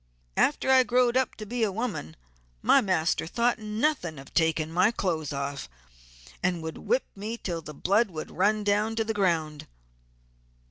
[0.35, 2.15] After I growed up to be a woman
[2.63, 5.69] my master thought nothing of taking my clothes off,
[6.41, 9.67] and would whip me until the blood would run down to the ground.